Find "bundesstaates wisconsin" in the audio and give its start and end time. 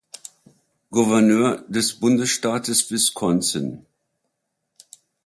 1.93-3.85